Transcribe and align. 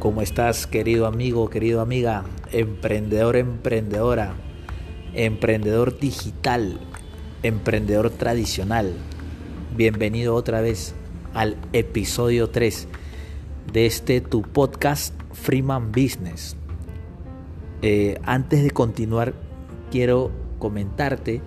¿Cómo 0.00 0.22
estás, 0.22 0.66
querido 0.66 1.04
amigo, 1.04 1.50
querido 1.50 1.82
amiga, 1.82 2.24
emprendedor, 2.52 3.36
emprendedora, 3.36 4.32
emprendedor 5.12 5.98
digital, 6.00 6.80
emprendedor 7.42 8.08
tradicional? 8.08 8.94
Bienvenido 9.76 10.34
otra 10.34 10.62
vez 10.62 10.94
al 11.34 11.58
episodio 11.74 12.48
3 12.48 12.88
de 13.74 13.84
este 13.84 14.22
tu 14.22 14.40
podcast 14.40 15.14
Freeman 15.34 15.92
Business. 15.92 16.56
Eh, 17.82 18.18
antes 18.24 18.62
de 18.62 18.70
continuar, 18.70 19.34
quiero 19.90 20.30
comentarte 20.58 21.42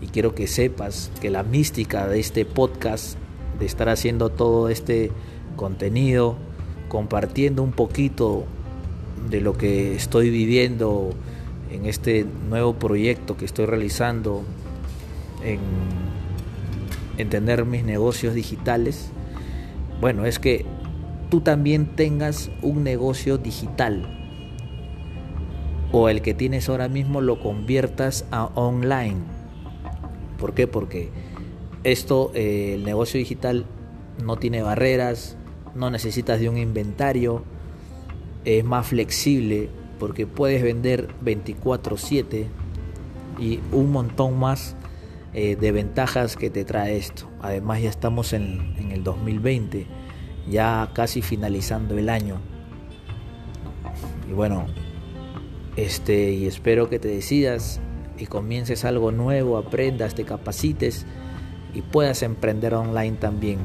y 0.00 0.06
quiero 0.06 0.36
que 0.36 0.46
sepas 0.46 1.10
que 1.20 1.28
la 1.28 1.42
mística 1.42 2.06
de 2.06 2.20
este 2.20 2.44
podcast, 2.44 3.18
de 3.58 3.66
estar 3.66 3.88
haciendo 3.88 4.28
todo 4.30 4.68
este 4.68 5.10
contenido, 5.56 6.36
compartiendo 6.90 7.62
un 7.62 7.72
poquito 7.72 8.44
de 9.30 9.40
lo 9.40 9.56
que 9.56 9.94
estoy 9.94 10.28
viviendo 10.28 11.14
en 11.70 11.86
este 11.86 12.26
nuevo 12.48 12.74
proyecto 12.74 13.38
que 13.38 13.46
estoy 13.46 13.64
realizando 13.64 14.42
en, 15.42 15.60
entender 17.16 17.64
mis 17.64 17.84
negocios 17.84 18.34
digitales. 18.34 19.10
Bueno, 20.00 20.26
es 20.26 20.38
que 20.38 20.66
tú 21.30 21.40
también 21.40 21.94
tengas 21.94 22.50
un 22.60 22.82
negocio 22.82 23.38
digital 23.38 24.16
o 25.92 26.08
el 26.08 26.22
que 26.22 26.34
tienes 26.34 26.68
ahora 26.68 26.88
mismo 26.88 27.20
lo 27.20 27.40
conviertas 27.40 28.24
a 28.30 28.46
online. 28.56 29.18
¿Por 30.38 30.54
qué? 30.54 30.66
Porque 30.66 31.10
esto, 31.84 32.32
eh, 32.34 32.74
el 32.74 32.84
negocio 32.84 33.18
digital 33.18 33.64
no 34.24 34.36
tiene 34.36 34.62
barreras, 34.62 35.36
no 35.74 35.90
necesitas 35.90 36.40
de 36.40 36.48
un 36.48 36.58
inventario, 36.58 37.44
es 38.44 38.64
más 38.64 38.86
flexible 38.86 39.68
porque 39.98 40.26
puedes 40.26 40.62
vender 40.62 41.08
24/7 41.22 42.46
y 43.38 43.60
un 43.72 43.92
montón 43.92 44.38
más 44.38 44.76
eh, 45.32 45.56
de 45.56 45.72
ventajas 45.72 46.36
que 46.36 46.50
te 46.50 46.64
trae 46.64 46.96
esto. 46.96 47.28
Además 47.40 47.82
ya 47.82 47.90
estamos 47.90 48.32
en, 48.32 48.74
en 48.78 48.92
el 48.92 49.04
2020, 49.04 49.86
ya 50.48 50.90
casi 50.94 51.22
finalizando 51.22 51.96
el 51.98 52.08
año. 52.08 52.40
Y 54.28 54.32
bueno, 54.32 54.66
este, 55.76 56.32
y 56.32 56.46
espero 56.46 56.88
que 56.88 56.98
te 56.98 57.08
decidas 57.08 57.80
y 58.18 58.26
comiences 58.26 58.84
algo 58.84 59.12
nuevo, 59.12 59.58
aprendas, 59.58 60.14
te 60.14 60.24
capacites 60.24 61.06
y 61.74 61.82
puedas 61.82 62.22
emprender 62.22 62.74
online 62.74 63.16
también 63.16 63.58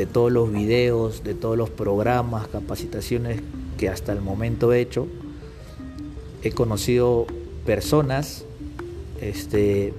de 0.00 0.06
todos 0.06 0.32
los 0.32 0.50
videos, 0.50 1.22
de 1.24 1.34
todos 1.34 1.58
los 1.58 1.68
programas, 1.68 2.48
capacitaciones 2.48 3.42
que 3.76 3.90
hasta 3.90 4.12
el 4.12 4.22
momento 4.22 4.72
he 4.72 4.80
hecho, 4.80 5.06
he 6.42 6.52
conocido 6.52 7.26
personas 7.66 8.46
este, 9.20 9.92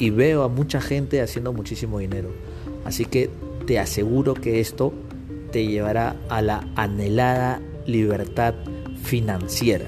y 0.00 0.10
veo 0.10 0.42
a 0.42 0.48
mucha 0.48 0.80
gente 0.80 1.20
haciendo 1.20 1.52
muchísimo 1.52 2.00
dinero. 2.00 2.30
Así 2.84 3.04
que 3.04 3.30
te 3.68 3.78
aseguro 3.78 4.34
que 4.34 4.58
esto 4.58 4.92
te 5.52 5.64
llevará 5.64 6.16
a 6.28 6.42
la 6.42 6.66
anhelada 6.74 7.62
libertad 7.86 8.54
financiera. 9.04 9.86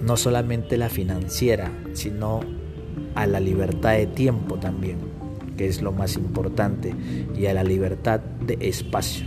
No 0.00 0.16
solamente 0.16 0.78
la 0.78 0.88
financiera, 0.88 1.70
sino 1.92 2.40
a 3.14 3.26
la 3.26 3.38
libertad 3.38 3.98
de 3.98 4.06
tiempo 4.06 4.56
también 4.56 5.12
que 5.56 5.66
es 5.66 5.82
lo 5.82 5.92
más 5.92 6.16
importante, 6.16 6.94
y 7.36 7.46
a 7.46 7.54
la 7.54 7.64
libertad 7.64 8.20
de 8.20 8.58
espacio. 8.60 9.26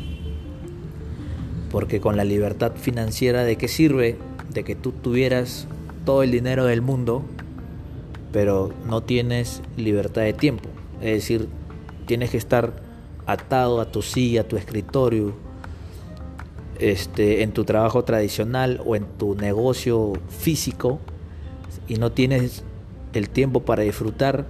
Porque 1.71 1.99
con 1.99 2.17
la 2.17 2.23
libertad 2.23 2.73
financiera, 2.75 3.43
¿de 3.43 3.58
qué 3.58 3.67
sirve? 3.67 4.17
De 4.53 4.64
que 4.64 4.75
tú 4.75 4.91
tuvieras 4.91 5.67
todo 6.05 6.23
el 6.23 6.31
dinero 6.31 6.65
del 6.65 6.81
mundo, 6.81 7.23
pero 8.31 8.73
no 8.87 9.02
tienes 9.02 9.61
libertad 9.77 10.21
de 10.21 10.33
tiempo. 10.33 10.69
Es 11.02 11.14
decir, 11.14 11.47
tienes 12.05 12.30
que 12.30 12.37
estar 12.37 12.73
atado 13.25 13.81
a 13.81 13.91
tu 13.91 14.02
silla, 14.02 14.41
a 14.41 14.43
tu 14.43 14.58
escritorio, 14.58 15.33
este, 16.80 17.41
en 17.43 17.52
tu 17.52 17.64
trabajo 17.64 18.03
tradicional 18.03 18.81
o 18.85 18.95
en 18.95 19.05
tu 19.05 19.35
negocio 19.35 20.14
físico 20.30 20.99
y 21.87 21.95
no 21.95 22.11
tienes 22.11 22.64
el 23.14 23.30
tiempo 23.30 23.61
para 23.61 23.83
disfrutar 23.83 24.45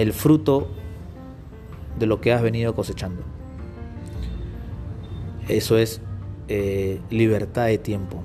el 0.00 0.14
fruto 0.14 0.66
de 1.98 2.06
lo 2.06 2.22
que 2.22 2.32
has 2.32 2.40
venido 2.40 2.74
cosechando. 2.74 3.22
Eso 5.46 5.76
es 5.76 6.00
eh, 6.48 7.00
libertad 7.10 7.66
de 7.66 7.76
tiempo. 7.76 8.22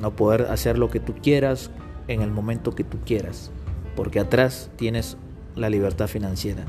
No 0.00 0.14
poder 0.14 0.42
hacer 0.50 0.76
lo 0.76 0.90
que 0.90 1.00
tú 1.00 1.14
quieras 1.14 1.70
en 2.08 2.20
el 2.20 2.30
momento 2.30 2.74
que 2.74 2.84
tú 2.84 2.98
quieras. 3.06 3.50
Porque 3.96 4.20
atrás 4.20 4.70
tienes 4.76 5.16
la 5.56 5.70
libertad 5.70 6.08
financiera 6.08 6.64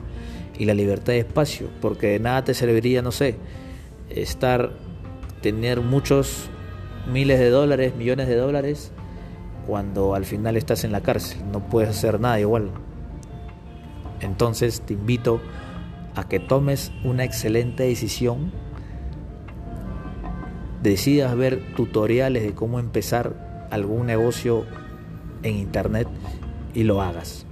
y 0.57 0.63
la 0.63 0.73
libertad 0.73 1.13
de 1.13 1.19
espacio. 1.19 1.67
Porque 1.81 2.07
de 2.07 2.19
nada 2.19 2.45
te 2.45 2.53
serviría, 2.53 3.01
no 3.01 3.11
sé, 3.11 3.35
estar, 4.09 4.71
tener 5.41 5.81
muchos 5.81 6.49
miles 7.11 7.39
de 7.39 7.49
dólares, 7.49 7.93
millones 7.93 8.29
de 8.29 8.37
dólares, 8.37 8.93
cuando 9.67 10.15
al 10.15 10.23
final 10.23 10.55
estás 10.55 10.85
en 10.85 10.93
la 10.93 11.01
cárcel. 11.01 11.41
No 11.51 11.59
puedes 11.59 11.89
hacer 11.89 12.21
nada 12.21 12.39
igual. 12.39 12.71
Entonces 14.21 14.81
te 14.81 14.93
invito 14.93 15.39
a 16.15 16.27
que 16.27 16.39
tomes 16.39 16.91
una 17.03 17.23
excelente 17.23 17.83
decisión, 17.83 18.51
decidas 20.83 21.35
ver 21.35 21.75
tutoriales 21.75 22.43
de 22.43 22.53
cómo 22.53 22.79
empezar 22.79 23.67
algún 23.71 24.07
negocio 24.07 24.65
en 25.43 25.55
internet 25.55 26.07
y 26.73 26.83
lo 26.83 27.01
hagas. 27.01 27.45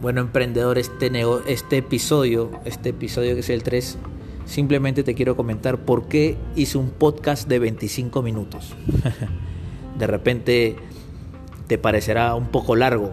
Bueno, 0.00 0.20
emprendedor, 0.20 0.78
este, 0.78 1.10
este 1.48 1.78
episodio, 1.78 2.52
este 2.64 2.90
episodio 2.90 3.34
que 3.34 3.40
es 3.40 3.50
el 3.50 3.64
3, 3.64 3.98
simplemente 4.44 5.02
te 5.02 5.14
quiero 5.14 5.36
comentar 5.36 5.78
por 5.78 6.06
qué 6.06 6.36
hice 6.54 6.78
un 6.78 6.90
podcast 6.90 7.48
de 7.48 7.58
25 7.58 8.22
minutos. 8.22 8.76
de 9.98 10.06
repente 10.06 10.76
te 11.66 11.78
parecerá 11.78 12.34
un 12.36 12.46
poco 12.46 12.76
largo, 12.76 13.12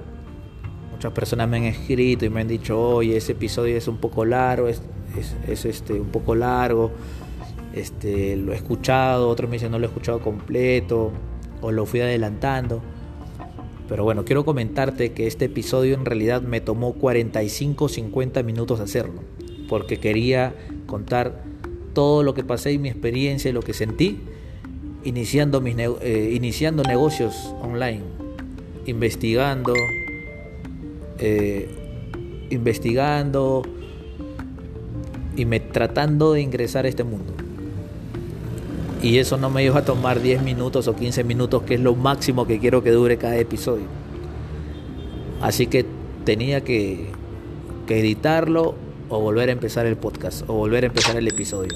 Muchas 0.96 1.12
personas 1.12 1.50
me 1.50 1.58
han 1.58 1.66
escrito 1.66 2.24
y 2.24 2.30
me 2.30 2.40
han 2.40 2.48
dicho, 2.48 2.80
oye, 2.80 3.18
ese 3.18 3.34
episodio 3.34 3.76
es 3.76 3.90
un 3.90 3.98
poco 3.98 4.24
largo, 4.24 4.70
es, 4.70 4.82
este, 5.66 6.00
un 6.00 6.08
poco 6.08 6.36
largo, 6.36 6.90
este, 7.74 8.38
lo 8.38 8.54
he 8.54 8.56
escuchado, 8.56 9.28
otros 9.28 9.50
me 9.50 9.58
dicen 9.58 9.74
no 9.74 9.78
lo 9.78 9.88
he 9.88 9.90
escuchado 9.90 10.22
completo, 10.22 11.12
o 11.60 11.74
lo 11.74 11.86
fui 11.86 12.00
adelantando. 12.00 12.82
Pero 13.90 14.06
bueno, 14.06 14.24
quiero 14.24 14.46
comentarte 14.46 15.12
que 15.12 15.28
este 15.28 15.46
episodio 15.46 15.96
en 15.96 16.06
realidad 16.06 16.42
me 16.42 16.62
tomó 16.62 16.94
45 16.94 17.90
50 17.90 18.44
minutos 18.44 18.80
hacerlo, 18.80 19.22
porque 19.68 20.00
quería 20.00 20.56
contar 20.86 21.44
todo 21.92 22.24
lo 22.24 22.34
que 22.34 22.46
pasé 22.46 22.72
y 22.72 22.78
mi 22.78 22.88
experiencia 22.88 23.50
y 23.50 23.54
lo 23.54 23.62
que 23.62 23.74
sentí 23.74 24.22
iniciando, 25.04 25.60
mis 25.60 25.76
eh, 25.78 26.32
iniciando 26.34 26.84
negocios 26.84 27.54
online, 27.62 28.04
investigando, 28.86 29.74
eh, 31.28 31.68
investigando 32.52 33.64
y 35.36 35.46
me, 35.46 35.60
tratando 35.60 36.34
de 36.34 36.42
ingresar 36.42 36.86
a 36.86 36.88
este 36.88 37.04
mundo. 37.04 37.34
Y 39.02 39.18
eso 39.18 39.38
no 39.38 39.50
me 39.50 39.64
iba 39.64 39.80
a 39.80 39.86
tomar 39.86 40.22
10 40.22 40.44
minutos 40.44 40.88
o 40.88 40.96
15 40.96 41.24
minutos, 41.24 41.64
que 41.64 41.74
es 41.74 41.80
lo 41.80 41.96
máximo 41.96 42.46
que 42.46 42.60
quiero 42.60 42.84
que 42.84 42.92
dure 42.92 43.18
cada 43.18 43.38
episodio. 43.38 43.86
Así 45.42 45.66
que 45.66 45.84
tenía 46.26 46.62
que, 46.62 47.08
que 47.88 48.00
editarlo 48.00 48.76
o 49.10 49.20
volver 49.20 49.50
a 49.50 49.54
empezar 49.54 49.88
el 49.88 49.98
podcast 49.98 50.44
o 50.48 50.54
volver 50.54 50.84
a 50.84 50.88
empezar 50.88 51.16
el 51.16 51.28
episodio. 51.28 51.74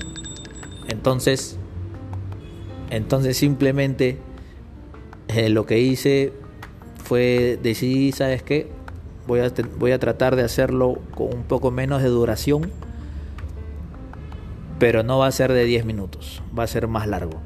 Entonces, 0.89 1.57
entonces 2.91 3.35
simplemente 3.35 4.19
eh, 5.27 5.49
lo 5.49 5.65
que 5.65 5.79
hice 5.79 6.33
fue 7.03 7.57
decidir, 7.63 8.13
¿sabes 8.13 8.43
qué? 8.43 8.78
Voy 9.29 9.41
a, 9.41 9.53
voy 9.77 9.91
a 9.91 9.99
tratar 9.99 10.35
de 10.35 10.41
hacerlo 10.41 10.97
con 11.13 11.27
un 11.31 11.43
poco 11.43 11.69
menos 11.69 12.01
de 12.01 12.09
duración, 12.09 12.71
pero 14.79 15.03
no 15.03 15.19
va 15.19 15.27
a 15.27 15.31
ser 15.31 15.53
de 15.53 15.65
10 15.65 15.85
minutos, 15.85 16.41
va 16.57 16.63
a 16.63 16.67
ser 16.67 16.87
más 16.87 17.07
largo. 17.07 17.39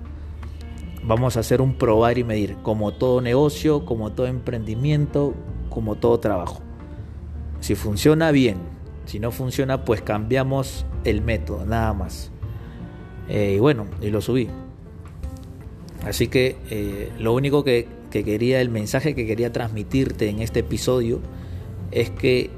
Vamos 1.04 1.36
a 1.36 1.42
hacer 1.42 1.62
un 1.62 1.74
probar 1.74 2.18
y 2.18 2.24
medir, 2.24 2.56
como 2.64 2.94
todo 2.94 3.20
negocio, 3.20 3.84
como 3.84 4.14
todo 4.14 4.28
emprendimiento, 4.28 5.34
como 5.70 5.96
todo 5.96 6.22
trabajo. 6.22 6.62
Si 7.60 7.76
funciona 7.76 8.32
bien, 8.32 8.60
si 9.04 9.20
no 9.20 9.32
funciona, 9.32 9.84
pues 9.84 10.02
cambiamos 10.02 10.86
el 11.04 11.22
método, 11.22 11.66
nada 11.66 11.94
más. 11.94 12.32
Eh, 13.28 13.56
y 13.58 13.60
bueno, 13.60 13.88
y 14.00 14.10
lo 14.10 14.22
subí. 14.22 14.48
Así 16.06 16.30
que 16.30 16.56
eh, 16.70 17.12
lo 17.20 17.34
único 17.34 17.66
que, 17.66 17.90
que 18.10 18.24
quería, 18.24 18.62
el 18.62 18.70
mensaje 18.70 19.16
que 19.16 19.28
quería 19.28 19.52
transmitirte 19.52 20.30
en 20.30 20.40
este 20.40 20.62
episodio, 20.62 21.20
es 21.94 22.10
que 22.10 22.50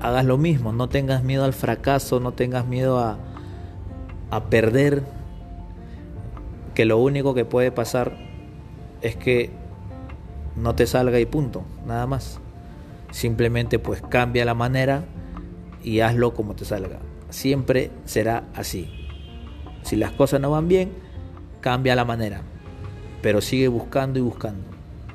hagas 0.00 0.24
lo 0.24 0.38
mismo, 0.38 0.72
no 0.72 0.88
tengas 0.88 1.24
miedo 1.24 1.44
al 1.44 1.52
fracaso, 1.52 2.20
no 2.20 2.32
tengas 2.32 2.66
miedo 2.66 2.98
a, 2.98 3.18
a 4.30 4.44
perder 4.44 5.02
que 6.74 6.84
lo 6.84 6.98
único 6.98 7.34
que 7.34 7.44
puede 7.44 7.72
pasar 7.72 8.16
es 9.02 9.16
que 9.16 9.50
no 10.56 10.74
te 10.74 10.86
salga 10.86 11.18
y 11.20 11.26
punto, 11.26 11.64
nada 11.86 12.06
más. 12.06 12.40
Simplemente 13.10 13.78
pues 13.78 14.02
cambia 14.02 14.44
la 14.44 14.54
manera 14.54 15.04
y 15.82 16.00
hazlo 16.00 16.34
como 16.34 16.54
te 16.54 16.64
salga. 16.64 16.98
Siempre 17.30 17.90
será 18.04 18.44
así. 18.54 18.90
Si 19.82 19.96
las 19.96 20.12
cosas 20.12 20.40
no 20.40 20.50
van 20.50 20.68
bien, 20.68 20.92
cambia 21.60 21.96
la 21.96 22.04
manera. 22.04 22.42
Pero 23.22 23.40
sigue 23.40 23.68
buscando 23.68 24.18
y 24.18 24.22
buscando. 24.22 24.64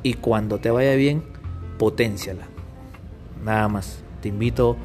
Y 0.04 0.16
cuando 0.16 0.60
te 0.60 0.72
vaya 0.72 0.96
bien, 0.96 1.24
potenciala. 1.78 2.55
Nada 3.46 3.68
más. 3.68 4.04
Te 4.22 4.30
invito 4.30 4.76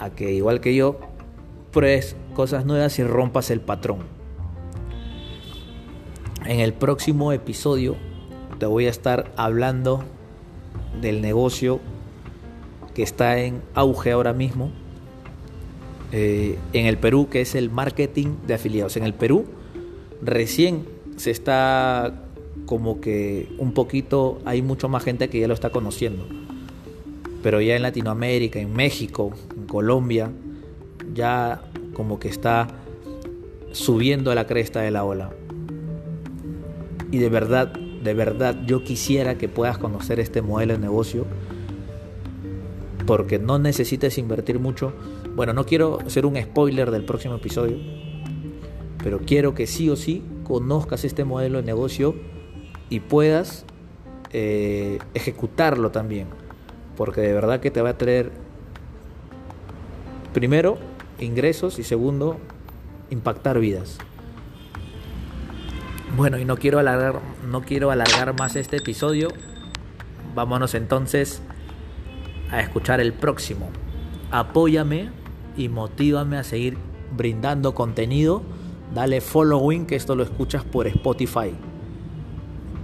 a 0.00 0.08
que 0.08 0.32
igual 0.32 0.60
que 0.60 0.74
yo, 0.74 0.98
pruebes 1.72 2.16
cosas 2.34 2.64
nuevas 2.64 2.98
y 2.98 3.04
rompas 3.04 3.50
el 3.50 3.60
patrón. 3.60 3.98
En 6.46 6.60
el 6.60 6.72
próximo 6.72 7.32
episodio 7.32 7.96
te 8.58 8.64
voy 8.64 8.86
a 8.86 8.90
estar 8.90 9.30
hablando 9.36 10.02
del 11.02 11.20
negocio 11.20 11.80
que 12.94 13.02
está 13.02 13.38
en 13.40 13.60
auge 13.74 14.12
ahora 14.12 14.32
mismo 14.32 14.70
eh, 16.12 16.58
en 16.72 16.86
el 16.86 16.96
Perú, 16.96 17.28
que 17.28 17.42
es 17.42 17.54
el 17.54 17.68
marketing 17.70 18.36
de 18.46 18.54
afiliados. 18.54 18.96
En 18.96 19.04
el 19.04 19.12
Perú 19.12 19.44
recién 20.22 20.86
se 21.16 21.30
está 21.30 22.22
como 22.64 23.02
que 23.02 23.54
un 23.58 23.72
poquito, 23.72 24.40
hay 24.46 24.62
mucho 24.62 24.88
más 24.88 25.04
gente 25.04 25.28
que 25.28 25.40
ya 25.40 25.48
lo 25.48 25.52
está 25.52 25.68
conociendo. 25.68 26.26
Pero 27.46 27.60
ya 27.60 27.76
en 27.76 27.82
Latinoamérica, 27.82 28.58
en 28.58 28.72
México, 28.72 29.30
en 29.56 29.66
Colombia, 29.66 30.32
ya 31.14 31.62
como 31.94 32.18
que 32.18 32.26
está 32.26 32.66
subiendo 33.70 34.32
a 34.32 34.34
la 34.34 34.48
cresta 34.48 34.80
de 34.80 34.90
la 34.90 35.04
ola. 35.04 35.30
Y 37.12 37.18
de 37.18 37.28
verdad, 37.28 37.68
de 37.68 38.14
verdad, 38.14 38.56
yo 38.66 38.82
quisiera 38.82 39.38
que 39.38 39.48
puedas 39.48 39.78
conocer 39.78 40.18
este 40.18 40.42
modelo 40.42 40.72
de 40.72 40.80
negocio 40.80 41.24
porque 43.06 43.38
no 43.38 43.60
necesitas 43.60 44.18
invertir 44.18 44.58
mucho. 44.58 44.92
Bueno, 45.36 45.52
no 45.52 45.66
quiero 45.66 46.00
ser 46.08 46.26
un 46.26 46.36
spoiler 46.42 46.90
del 46.90 47.04
próximo 47.04 47.36
episodio, 47.36 47.76
pero 49.04 49.20
quiero 49.20 49.54
que 49.54 49.68
sí 49.68 49.88
o 49.88 49.94
sí 49.94 50.24
conozcas 50.42 51.04
este 51.04 51.22
modelo 51.22 51.58
de 51.58 51.64
negocio 51.64 52.16
y 52.90 52.98
puedas 52.98 53.66
eh, 54.32 54.98
ejecutarlo 55.14 55.92
también, 55.92 56.26
porque 56.96 57.20
de 57.20 57.32
verdad 57.32 57.60
que 57.60 57.70
te 57.70 57.82
va 57.82 57.90
a 57.90 57.98
traer, 57.98 58.32
primero, 60.32 60.78
ingresos 61.20 61.78
y 61.78 61.84
segundo, 61.84 62.38
impactar 63.10 63.58
vidas. 63.60 63.98
Bueno, 66.16 66.38
y 66.38 66.44
no 66.44 66.56
quiero 66.56 66.78
alargar, 66.78 67.20
no 67.50 67.62
quiero 67.62 67.90
alargar 67.90 68.38
más 68.38 68.56
este 68.56 68.78
episodio. 68.78 69.28
Vámonos 70.34 70.74
entonces 70.74 71.42
a 72.50 72.60
escuchar 72.60 73.00
el 73.00 73.12
próximo. 73.12 73.70
Apóyame 74.30 75.10
y 75.56 75.68
motívame 75.68 76.38
a 76.38 76.44
seguir 76.44 76.78
brindando 77.16 77.74
contenido. 77.74 78.42
Dale 78.94 79.20
following, 79.20 79.86
que 79.86 79.96
esto 79.96 80.14
lo 80.14 80.22
escuchas 80.22 80.64
por 80.64 80.86
Spotify. 80.86 81.52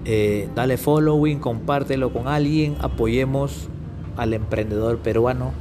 Eh, 0.05 0.49
dale 0.55 0.77
following, 0.77 1.39
compártelo 1.39 2.13
con 2.13 2.27
alguien, 2.27 2.77
apoyemos 2.81 3.69
al 4.17 4.35
emprendedor 4.35 4.99
peruano. 4.99 5.53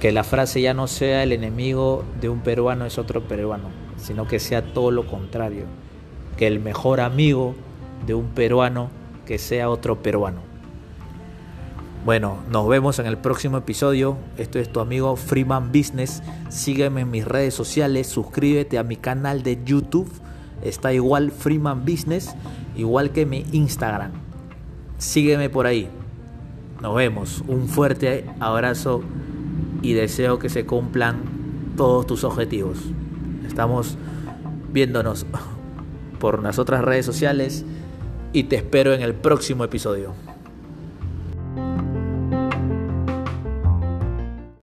Que 0.00 0.12
la 0.12 0.24
frase 0.24 0.60
ya 0.60 0.74
no 0.74 0.86
sea 0.88 1.22
el 1.22 1.32
enemigo 1.32 2.04
de 2.20 2.28
un 2.28 2.40
peruano 2.40 2.84
es 2.86 2.98
otro 2.98 3.22
peruano, 3.22 3.68
sino 3.96 4.26
que 4.26 4.40
sea 4.40 4.72
todo 4.72 4.90
lo 4.90 5.06
contrario. 5.06 5.64
Que 6.36 6.46
el 6.46 6.60
mejor 6.60 7.00
amigo 7.00 7.54
de 8.06 8.14
un 8.14 8.26
peruano 8.28 8.90
que 9.26 9.38
sea 9.38 9.70
otro 9.70 10.02
peruano. 10.02 10.52
Bueno, 12.04 12.38
nos 12.50 12.66
vemos 12.66 12.98
en 12.98 13.06
el 13.06 13.16
próximo 13.16 13.58
episodio. 13.58 14.16
Esto 14.36 14.58
es 14.58 14.72
tu 14.72 14.80
amigo 14.80 15.14
Freeman 15.14 15.70
Business. 15.70 16.20
Sígueme 16.48 17.02
en 17.02 17.10
mis 17.12 17.24
redes 17.24 17.54
sociales, 17.54 18.08
suscríbete 18.08 18.76
a 18.76 18.82
mi 18.82 18.96
canal 18.96 19.44
de 19.44 19.62
YouTube. 19.64 20.10
Está 20.64 20.92
igual 20.92 21.30
Freeman 21.30 21.84
Business, 21.84 22.34
igual 22.76 23.12
que 23.12 23.24
mi 23.24 23.46
Instagram. 23.52 24.10
Sígueme 24.98 25.48
por 25.48 25.66
ahí. 25.66 25.88
Nos 26.82 26.96
vemos. 26.96 27.44
Un 27.46 27.68
fuerte 27.68 28.26
abrazo 28.40 29.02
y 29.82 29.92
deseo 29.92 30.40
que 30.40 30.48
se 30.48 30.66
cumplan 30.66 31.22
todos 31.76 32.08
tus 32.08 32.24
objetivos. 32.24 32.78
Estamos 33.46 33.96
viéndonos 34.72 35.24
por 36.18 36.42
las 36.42 36.58
otras 36.58 36.82
redes 36.82 37.06
sociales 37.06 37.64
y 38.32 38.44
te 38.44 38.56
espero 38.56 38.94
en 38.94 39.02
el 39.02 39.14
próximo 39.14 39.62
episodio. 39.62 40.12